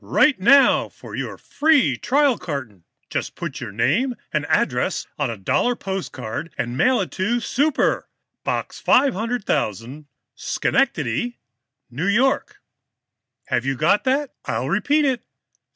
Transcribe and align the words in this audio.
"Write 0.03 0.39
now 0.39 0.89
for 0.89 1.13
your 1.15 1.37
free 1.37 1.95
trial 1.95 2.35
carton. 2.35 2.85
Just 3.11 3.35
put 3.35 3.61
your 3.61 3.71
name 3.71 4.15
and 4.33 4.47
address 4.47 5.05
on 5.19 5.29
a 5.29 5.37
dollar 5.37 5.75
postcard, 5.75 6.51
and 6.57 6.75
mail 6.75 7.01
it 7.01 7.11
to 7.11 7.39
'Super,' 7.39 8.09
Box 8.43 8.79
500,000, 8.79 10.07
Schenectady, 10.33 11.37
N. 11.95 11.99
Y. 12.19 12.39
Have 13.45 13.63
you 13.63 13.75
got 13.75 14.03
that? 14.05 14.33
I'll 14.45 14.69
repeat 14.69 15.05
it. 15.05 15.23